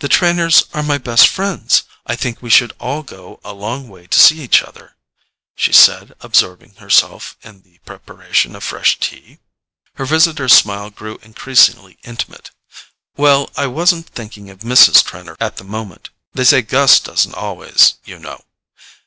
[0.00, 4.18] "The Trenors are my best friends—I think we should all go a long way to
[4.18, 4.96] see each other,"
[5.54, 9.38] she said, absorbing herself in the preparation of fresh tea.
[9.94, 12.50] Her visitor's smile grew increasingly intimate.
[13.16, 15.02] "Well, I wasn't thinking of Mrs.
[15.02, 18.44] Trenor at the moment—they say Gus doesn't always, you know."